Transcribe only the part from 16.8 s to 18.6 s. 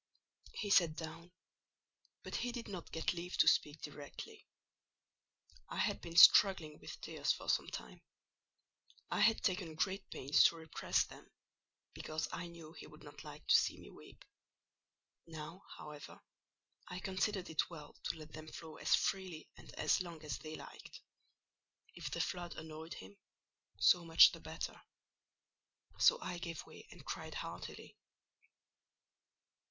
I considered it well to let them